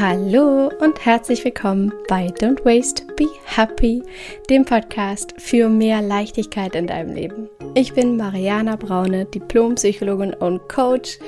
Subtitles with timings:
[0.00, 4.00] Hallo und herzlich willkommen bei Don't Waste, Be Happy,
[4.48, 7.48] dem Podcast für mehr Leichtigkeit in deinem Leben.
[7.74, 11.18] Ich bin Mariana Braune, Diplompsychologin und Coach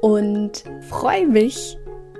[0.00, 1.76] und freue mich,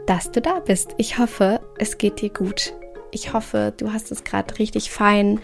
[0.06, 0.94] dass du da bist.
[0.98, 2.74] Ich hoffe, es geht dir gut.
[3.10, 5.40] Ich hoffe, du hast es gerade richtig fein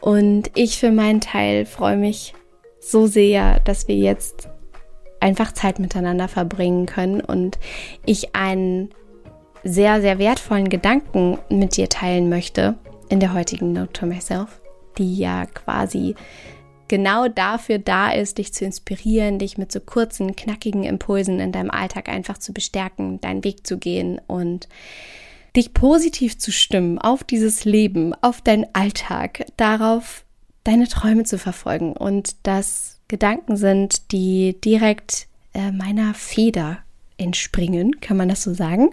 [0.00, 2.34] und ich für meinen Teil freue mich
[2.80, 4.48] so sehr, dass wir jetzt
[5.20, 7.60] einfach Zeit miteinander verbringen können und
[8.04, 8.92] ich einen
[9.64, 12.74] sehr, sehr wertvollen Gedanken mit dir teilen möchte
[13.08, 14.60] in der heutigen Note to Myself,
[14.98, 16.14] die ja quasi
[16.88, 21.70] genau dafür da ist, dich zu inspirieren, dich mit so kurzen, knackigen Impulsen in deinem
[21.70, 24.68] Alltag einfach zu bestärken, deinen Weg zu gehen und
[25.56, 30.24] dich positiv zu stimmen auf dieses Leben, auf deinen Alltag, darauf
[30.64, 36.78] deine Träume zu verfolgen und das Gedanken sind, die direkt äh, meiner Feder
[37.18, 38.90] entspringen, kann man das so sagen?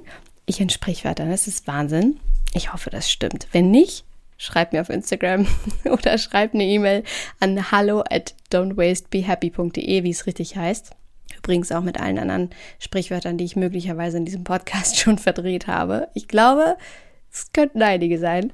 [0.50, 2.20] Ich in Sprichwörtern, das ist Wahnsinn.
[2.56, 3.48] Ich hoffe, das stimmt.
[3.52, 4.04] Wenn nicht,
[4.36, 5.46] schreib mir auf Instagram
[5.86, 7.04] oder schreib eine E-Mail
[7.40, 10.90] an hallo at don'twastebehappy.de, wie es richtig heißt.
[11.38, 16.08] Übrigens auch mit allen anderen Sprichwörtern, die ich möglicherweise in diesem Podcast schon verdreht habe.
[16.16, 16.78] Ich glaube,
[17.32, 18.52] es könnten einige sein.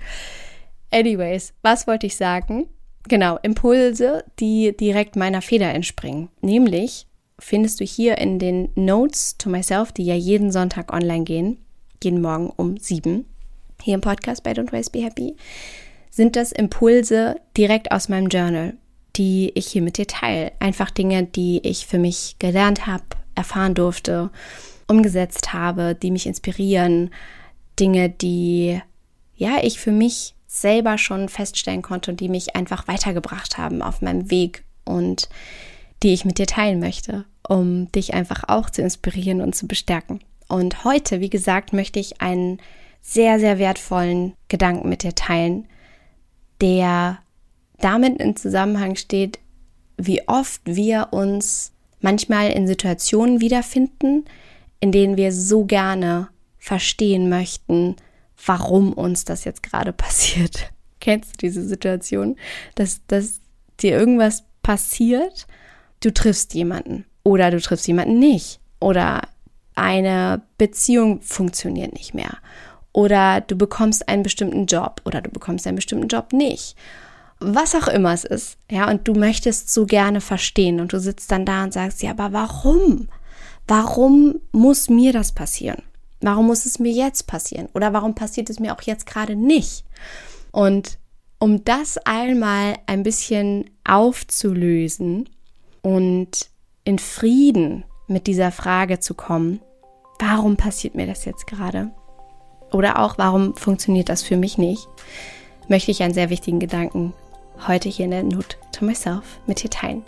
[0.91, 2.67] Anyways, was wollte ich sagen?
[3.07, 6.27] Genau, Impulse, die direkt meiner Feder entspringen.
[6.41, 7.07] Nämlich
[7.39, 11.64] findest du hier in den Notes to Myself, die ja jeden Sonntag online gehen,
[12.05, 13.25] jeden Morgen um sieben,
[13.81, 15.35] hier im Podcast bei Don't Waste Be Happy,
[16.09, 18.75] sind das Impulse direkt aus meinem Journal,
[19.17, 20.53] die ich hier mit dir teile.
[20.59, 23.03] Einfach Dinge, die ich für mich gelernt habe,
[23.35, 24.29] erfahren durfte,
[24.87, 27.09] umgesetzt habe, die mich inspirieren,
[27.79, 28.81] Dinge, die
[29.35, 34.01] ja ich für mich selber schon feststellen konnte und die mich einfach weitergebracht haben auf
[34.01, 35.27] meinem Weg und
[36.01, 40.19] die ich mit dir teilen möchte, um dich einfach auch zu inspirieren und zu bestärken.
[40.47, 42.59] Und heute, wie gesagt, möchte ich einen
[43.01, 45.67] sehr, sehr wertvollen Gedanken mit dir teilen,
[46.61, 47.19] der
[47.77, 49.39] damit in Zusammenhang steht,
[49.97, 54.25] wie oft wir uns manchmal in Situationen wiederfinden,
[54.79, 57.95] in denen wir so gerne verstehen möchten,
[58.45, 60.71] warum uns das jetzt gerade passiert.
[60.99, 62.35] Kennst du diese Situation,
[62.75, 63.39] dass, dass
[63.79, 65.47] dir irgendwas passiert,
[66.01, 69.21] du triffst jemanden oder du triffst jemanden nicht oder
[69.75, 72.37] eine Beziehung funktioniert nicht mehr
[72.95, 76.77] oder du bekommst einen bestimmten Job oder du bekommst einen bestimmten Job nicht.
[77.39, 81.29] Was auch immer es ist, ja, und du möchtest so gerne verstehen und du sitzt
[81.29, 83.09] dann da und sagst, ja, aber warum?
[83.67, 85.83] Warum muss mir das passieren?
[86.21, 87.67] Warum muss es mir jetzt passieren?
[87.73, 89.83] Oder warum passiert es mir auch jetzt gerade nicht?
[90.51, 90.97] Und
[91.37, 95.27] um das einmal ein bisschen aufzulösen
[95.81, 96.49] und
[96.85, 99.61] in Frieden mit dieser Frage zu kommen,
[100.19, 101.91] warum passiert mir das jetzt gerade?
[102.71, 104.87] Oder auch, warum funktioniert das für mich nicht?
[105.67, 107.13] Möchte ich einen sehr wichtigen Gedanken
[107.67, 110.03] heute hier in der Note to Myself mit dir teilen.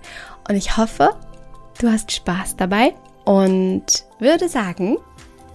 [0.47, 1.15] Und ich hoffe,
[1.79, 2.93] du hast Spaß dabei
[3.25, 4.97] und würde sagen,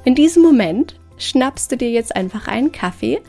[0.04, 3.20] in diesem Moment schnappst du dir jetzt einfach einen Kaffee,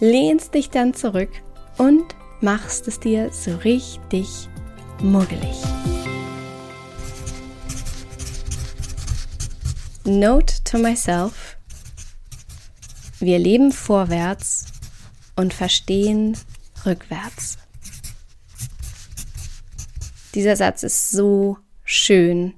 [0.00, 1.30] lehnst dich dann zurück
[1.76, 2.04] und
[2.40, 4.48] machst es dir so richtig
[5.00, 5.56] muggelig.
[10.08, 11.58] Note to myself.
[13.20, 14.64] Wir leben vorwärts
[15.36, 16.34] und verstehen
[16.86, 17.58] rückwärts.
[20.34, 22.54] Dieser Satz ist so schön,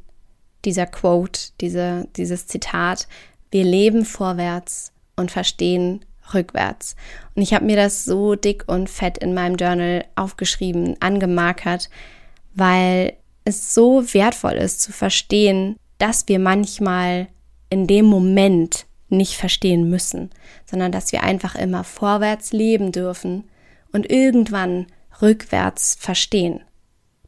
[0.65, 3.09] dieser Quote, diese, dieses Zitat.
[3.51, 6.95] Wir leben vorwärts und verstehen rückwärts.
[7.35, 11.91] Und ich habe mir das so dick und fett in meinem Journal aufgeschrieben, angemarkert,
[12.55, 17.27] weil es so wertvoll ist zu verstehen, dass wir manchmal
[17.71, 20.31] in dem Moment nicht verstehen müssen,
[20.67, 23.45] sondern dass wir einfach immer vorwärts leben dürfen
[23.93, 24.87] und irgendwann
[25.23, 26.61] rückwärts verstehen.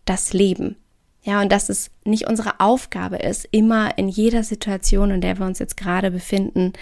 [0.04, 0.76] Das Leben.
[1.22, 5.47] Ja, und dass es nicht unsere Aufgabe ist, immer in jeder Situation, in der wir
[5.47, 6.72] uns jetzt gerade befinden,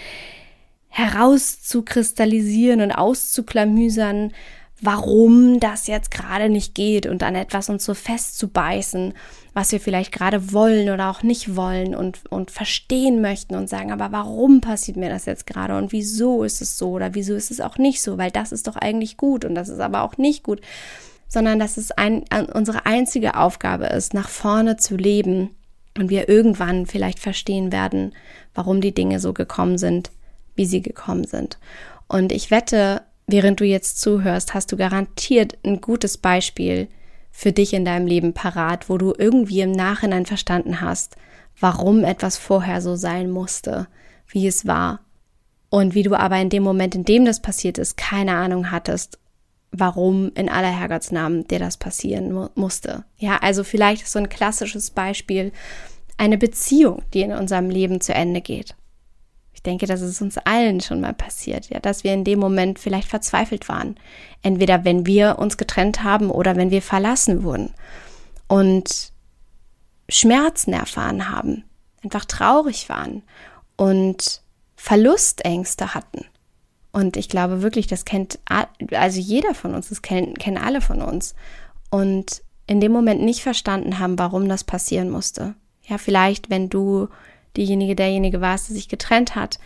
[0.87, 4.33] herauszukristallisieren und auszuklamüsern,
[4.81, 9.13] warum das jetzt gerade nicht geht und an etwas uns so festzubeißen,
[9.53, 13.91] was wir vielleicht gerade wollen oder auch nicht wollen und, und verstehen möchten und sagen,
[13.91, 17.51] aber warum passiert mir das jetzt gerade und wieso ist es so oder wieso ist
[17.51, 20.17] es auch nicht so, weil das ist doch eigentlich gut und das ist aber auch
[20.17, 20.61] nicht gut,
[21.27, 22.23] sondern dass es ein,
[22.53, 25.51] unsere einzige Aufgabe ist, nach vorne zu leben
[25.97, 28.13] und wir irgendwann vielleicht verstehen werden,
[28.55, 30.11] warum die Dinge so gekommen sind,
[30.55, 31.59] wie sie gekommen sind.
[32.07, 36.89] Und ich wette, Während du jetzt zuhörst, hast du garantiert ein gutes Beispiel
[37.31, 41.15] für dich in deinem Leben parat, wo du irgendwie im Nachhinein verstanden hast,
[41.57, 43.87] warum etwas vorher so sein musste,
[44.27, 44.99] wie es war.
[45.69, 49.17] Und wie du aber in dem Moment, in dem das passiert ist, keine Ahnung hattest,
[49.71, 53.05] warum in aller Herrgottsnamen dir das passieren mu musste.
[53.17, 55.53] Ja, also vielleicht so ein klassisches Beispiel
[56.17, 58.75] eine Beziehung, die in unserem Leben zu Ende geht.
[59.53, 62.79] Ich denke, das ist uns allen schon mal passiert, ja, dass wir in dem Moment
[62.79, 63.95] vielleicht verzweifelt waren.
[64.41, 67.73] Entweder wenn wir uns getrennt haben oder wenn wir verlassen wurden
[68.47, 69.11] und
[70.09, 71.63] Schmerzen erfahren haben,
[72.03, 73.23] einfach traurig waren
[73.75, 74.41] und
[74.75, 76.25] Verlustängste hatten.
[76.91, 81.01] Und ich glaube wirklich, das kennt also jeder von uns, das kennen, kennen alle von
[81.01, 81.35] uns.
[81.89, 85.55] Und in dem Moment nicht verstanden haben, warum das passieren musste.
[85.83, 87.07] Ja, vielleicht, wenn du
[87.57, 89.59] diejenige, derjenige warst, der sich getrennt hat,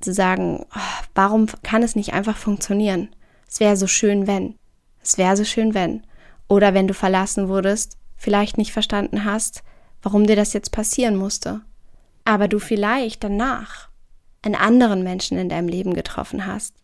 [0.00, 3.08] zu sagen, oh, warum kann es nicht einfach funktionieren?
[3.48, 4.56] Es wäre so schön, wenn.
[5.02, 6.06] Es wäre so schön, wenn.
[6.48, 9.62] Oder wenn du verlassen wurdest, vielleicht nicht verstanden hast,
[10.02, 11.60] warum dir das jetzt passieren musste.
[12.24, 13.88] Aber du vielleicht danach
[14.42, 16.74] einen anderen Menschen in deinem Leben getroffen hast,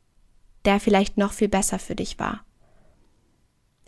[0.65, 2.45] der vielleicht noch viel besser für dich war.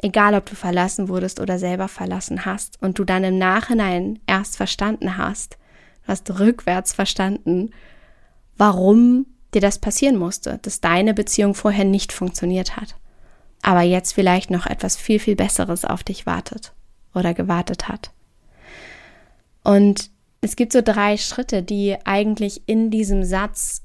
[0.01, 4.57] Egal, ob du verlassen wurdest oder selber verlassen hast und du dann im Nachhinein erst
[4.57, 5.59] verstanden hast,
[6.09, 7.71] hast rückwärts verstanden,
[8.57, 12.97] warum dir das passieren musste, dass deine Beziehung vorher nicht funktioniert hat,
[13.63, 16.73] aber jetzt vielleicht noch etwas viel, viel Besseres auf dich wartet
[17.15, 18.11] oder gewartet hat.
[19.63, 20.11] Und
[20.41, 23.83] es gibt so drei Schritte, die eigentlich in diesem Satz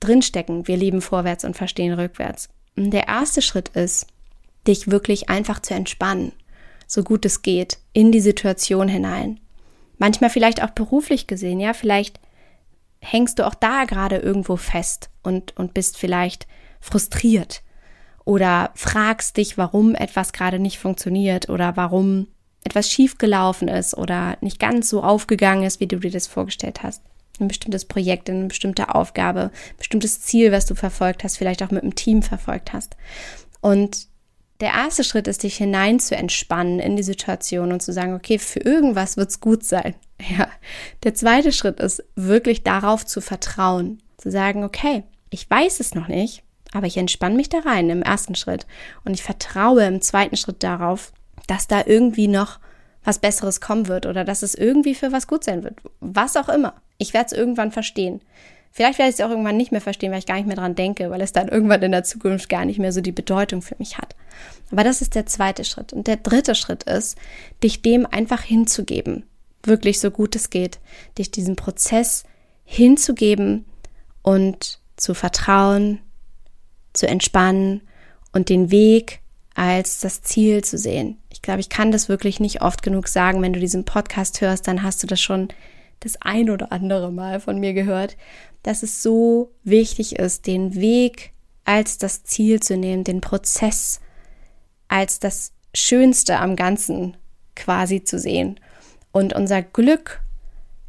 [0.00, 0.66] drinstecken.
[0.66, 2.48] Wir leben vorwärts und verstehen rückwärts.
[2.76, 4.06] Und der erste Schritt ist,
[4.66, 6.32] dich wirklich einfach zu entspannen,
[6.86, 9.40] so gut es geht, in die Situation hinein.
[10.00, 12.20] Manchmal vielleicht auch beruflich gesehen, ja, vielleicht
[13.00, 16.46] hängst du auch da gerade irgendwo fest und, und bist vielleicht
[16.80, 17.62] frustriert
[18.24, 22.28] oder fragst dich, warum etwas gerade nicht funktioniert oder warum
[22.64, 27.02] etwas schiefgelaufen ist oder nicht ganz so aufgegangen ist, wie du dir das vorgestellt hast.
[27.38, 31.70] Ein bestimmtes Projekt, eine bestimmte Aufgabe, ein bestimmtes Ziel, was du verfolgt hast, vielleicht auch
[31.70, 32.96] mit einem Team verfolgt hast.
[33.60, 34.08] Und
[34.60, 38.38] der erste Schritt ist, dich hinein zu entspannen in die Situation und zu sagen, okay,
[38.38, 39.94] für irgendwas wird es gut sein.
[40.36, 40.48] Ja.
[41.02, 44.02] Der zweite Schritt ist, wirklich darauf zu vertrauen.
[44.18, 46.42] Zu sagen, okay, ich weiß es noch nicht,
[46.72, 48.66] aber ich entspanne mich da rein im ersten Schritt.
[49.06, 51.14] Und ich vertraue im zweiten Schritt darauf,
[51.46, 52.58] dass da irgendwie noch
[53.02, 55.78] was Besseres kommen wird oder dass es irgendwie für was gut sein wird.
[56.00, 56.74] Was auch immer.
[56.98, 58.20] Ich werde es irgendwann verstehen.
[58.72, 60.76] Vielleicht werde ich es auch irgendwann nicht mehr verstehen, weil ich gar nicht mehr dran
[60.76, 63.74] denke, weil es dann irgendwann in der Zukunft gar nicht mehr so die Bedeutung für
[63.78, 64.14] mich hat.
[64.70, 65.92] Aber das ist der zweite Schritt.
[65.92, 67.18] Und der dritte Schritt ist,
[67.62, 69.24] dich dem einfach hinzugeben.
[69.64, 70.78] Wirklich so gut es geht.
[71.18, 72.24] Dich diesem Prozess
[72.64, 73.64] hinzugeben
[74.22, 75.98] und zu vertrauen,
[76.92, 77.82] zu entspannen
[78.32, 79.20] und den Weg
[79.54, 81.18] als das Ziel zu sehen.
[81.30, 83.42] Ich glaube, ich kann das wirklich nicht oft genug sagen.
[83.42, 85.48] Wenn du diesen Podcast hörst, dann hast du das schon
[86.00, 88.16] das ein oder andere Mal von mir gehört,
[88.62, 91.32] dass es so wichtig ist, den Weg
[91.64, 94.00] als das Ziel zu nehmen, den Prozess
[94.88, 97.16] als das Schönste am Ganzen
[97.54, 98.58] quasi zu sehen
[99.12, 100.20] und unser Glück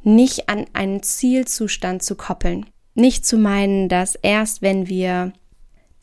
[0.04, 2.66] nicht an einen Zielzustand zu koppeln.
[2.96, 5.34] Nicht zu meinen, dass erst wenn wir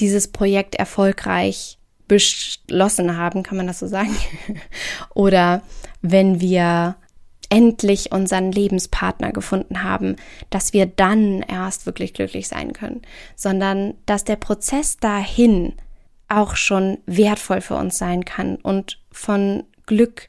[0.01, 4.17] dieses Projekt erfolgreich beschlossen haben, kann man das so sagen?
[5.15, 5.63] Oder
[6.01, 6.97] wenn wir
[7.49, 10.17] endlich unseren Lebenspartner gefunden haben,
[10.51, 13.03] dass wir dann erst wirklich glücklich sein können,
[13.37, 15.75] sondern dass der Prozess dahin
[16.29, 20.29] auch schon wertvoll für uns sein kann und von Glück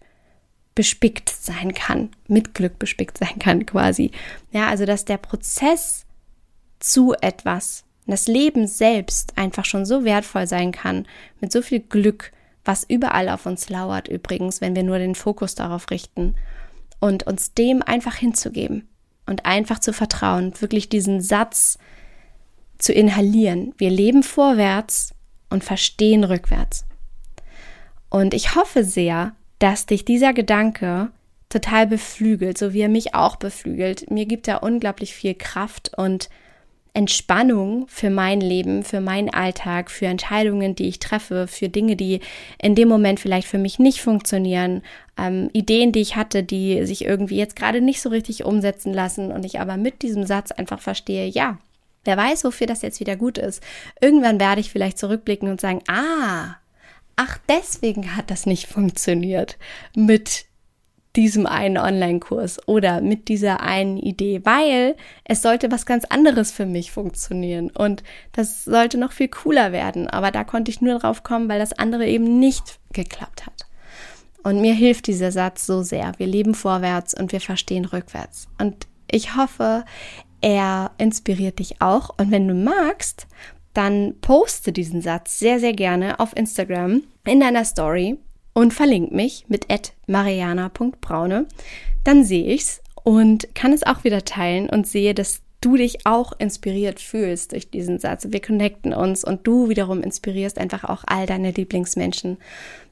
[0.75, 4.11] bespickt sein kann, mit Glück bespickt sein kann quasi.
[4.51, 6.05] Ja, also dass der Prozess
[6.79, 11.05] zu etwas das Leben selbst einfach schon so wertvoll sein kann,
[11.41, 12.31] mit so viel Glück,
[12.65, 16.35] was überall auf uns lauert übrigens, wenn wir nur den Fokus darauf richten
[16.99, 18.87] und uns dem einfach hinzugeben
[19.25, 21.77] und einfach zu vertrauen, wirklich diesen Satz
[22.77, 23.73] zu inhalieren.
[23.77, 25.13] Wir leben vorwärts
[25.49, 26.85] und verstehen rückwärts.
[28.09, 31.11] Und ich hoffe sehr, dass dich dieser Gedanke
[31.49, 34.09] total beflügelt, so wie er mich auch beflügelt.
[34.09, 36.29] Mir gibt er unglaublich viel Kraft und
[36.93, 42.19] Entspannung für mein Leben, für meinen Alltag, für Entscheidungen, die ich treffe, für Dinge, die
[42.61, 44.81] in dem Moment vielleicht für mich nicht funktionieren,
[45.17, 49.31] ähm, Ideen, die ich hatte, die sich irgendwie jetzt gerade nicht so richtig umsetzen lassen
[49.31, 51.57] und ich aber mit diesem Satz einfach verstehe, ja,
[52.05, 53.61] wer weiß, wofür das jetzt wieder gut ist.
[54.01, 56.55] Irgendwann werde ich vielleicht zurückblicken und sagen, ah,
[57.15, 59.57] ach, deswegen hat das nicht funktioniert
[59.95, 60.45] mit
[61.19, 64.95] diesem einen Online-Kurs oder mit dieser einen Idee, weil
[65.25, 70.07] es sollte was ganz anderes für mich funktionieren und das sollte noch viel cooler werden.
[70.07, 73.65] Aber da konnte ich nur drauf kommen, weil das andere eben nicht geklappt hat.
[74.43, 76.13] Und mir hilft dieser Satz so sehr.
[76.15, 78.47] Wir leben vorwärts und wir verstehen rückwärts.
[78.57, 79.83] Und ich hoffe
[80.41, 82.11] er inspiriert dich auch.
[82.17, 83.27] Und wenn du magst,
[83.73, 88.17] dann poste diesen Satz sehr, sehr gerne auf Instagram in deiner Story
[88.53, 89.67] und verlink mich mit
[90.07, 91.47] mariana.braune.
[92.03, 96.33] Dann sehe ich's und kann es auch wieder teilen und sehe, dass du dich auch
[96.39, 98.27] inspiriert fühlst durch diesen Satz.
[98.29, 102.37] Wir connecten uns und du wiederum inspirierst einfach auch all deine Lieblingsmenschen,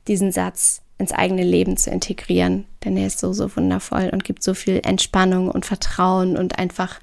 [0.07, 2.65] diesen Satz ins eigene Leben zu integrieren.
[2.83, 6.99] Denn er ist so, so wundervoll und gibt so viel Entspannung und Vertrauen und einfach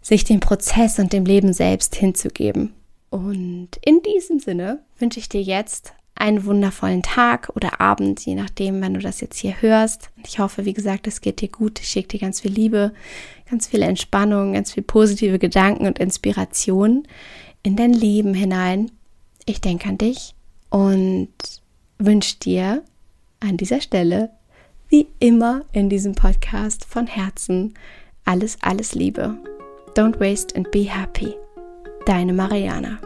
[0.00, 2.74] sich dem Prozess und dem Leben selbst hinzugeben.
[3.10, 8.80] Und in diesem Sinne wünsche ich dir jetzt einen wundervollen Tag oder Abend, je nachdem,
[8.80, 10.08] wann du das jetzt hier hörst.
[10.24, 11.80] Ich hoffe, wie gesagt, es geht dir gut.
[11.80, 12.92] Ich schicke dir ganz viel Liebe,
[13.50, 17.08] ganz viel Entspannung, ganz viel positive Gedanken und Inspiration
[17.64, 18.92] in dein Leben hinein.
[19.46, 20.36] Ich denke an dich
[20.70, 21.32] und
[21.98, 22.84] wünsche dir
[23.40, 24.30] an dieser Stelle,
[24.88, 27.74] wie immer in diesem Podcast, von Herzen
[28.24, 29.36] alles, alles Liebe.
[29.96, 31.34] Don't waste and be happy.
[32.06, 33.00] Deine Mariana.